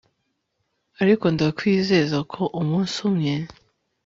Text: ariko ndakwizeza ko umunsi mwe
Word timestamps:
ariko 1.01 1.25
ndakwizeza 1.33 2.17
ko 2.31 2.41
umunsi 2.61 2.99
mwe 3.15 3.35